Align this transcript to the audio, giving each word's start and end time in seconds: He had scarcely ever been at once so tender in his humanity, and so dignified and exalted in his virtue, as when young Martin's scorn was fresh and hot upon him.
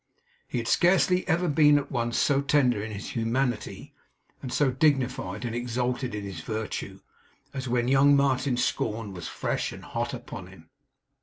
He 0.47 0.57
had 0.57 0.67
scarcely 0.67 1.27
ever 1.27 1.47
been 1.47 1.77
at 1.77 1.91
once 1.91 2.17
so 2.17 2.41
tender 2.41 2.83
in 2.83 2.91
his 2.91 3.09
humanity, 3.09 3.93
and 4.41 4.51
so 4.51 4.71
dignified 4.71 5.45
and 5.45 5.53
exalted 5.53 6.15
in 6.15 6.23
his 6.23 6.41
virtue, 6.41 7.01
as 7.53 7.67
when 7.69 7.87
young 7.87 8.15
Martin's 8.15 8.63
scorn 8.65 9.13
was 9.13 9.27
fresh 9.27 9.71
and 9.71 9.83
hot 9.85 10.11
upon 10.15 10.47
him. 10.47 10.71